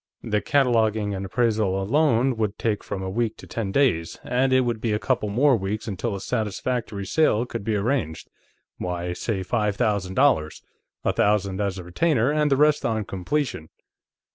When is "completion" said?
13.05-13.69